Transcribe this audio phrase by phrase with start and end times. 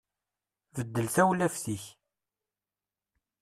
[0.75, 1.85] Beddel tawlaft-ik.